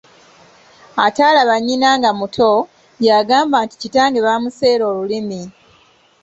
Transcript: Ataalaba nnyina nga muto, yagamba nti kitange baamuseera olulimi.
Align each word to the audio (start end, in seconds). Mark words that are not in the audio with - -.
Ataalaba 1.05 1.55
nnyina 1.59 1.89
nga 1.99 2.11
muto, 2.19 2.49
yagamba 3.07 3.57
nti 3.65 3.75
kitange 3.81 4.19
baamuseera 4.25 4.83
olulimi. 4.91 5.41